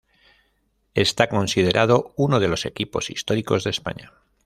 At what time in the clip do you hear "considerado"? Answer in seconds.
1.29-2.11